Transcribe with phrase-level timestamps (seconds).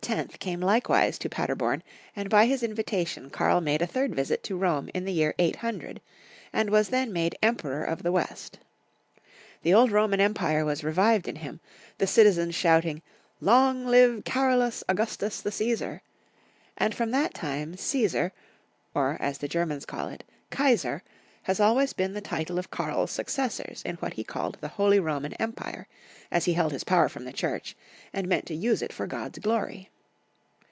[0.39, 1.83] came likewise to Paderborn,
[2.15, 6.01] and by his invitation Karl made a third visit to Rome in the year 800,
[6.51, 8.57] and was then made Emperor of the West.
[9.61, 11.59] The old Roman Empire was revived in him,
[11.99, 13.03] the citizens shouting,"
[13.51, 16.01] Long live Carolus Augustus the Caesar;"
[16.79, 18.31] and from that time Csesar,
[18.95, 21.03] or, as the Germans call it, Kaisar,
[21.43, 25.15] has always been the title of Karl's successors in what he called the Holy Ro
[25.15, 25.87] I man Empire,
[26.31, 28.19] as he held his power from the Church, 70 Young Folks* Sistory of Q ermany.
[28.21, 29.89] and meant to use it for God's glory.